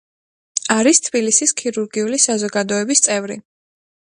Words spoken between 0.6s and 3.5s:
არის თბილისის ქირურგიული საზოგადოების წევრი.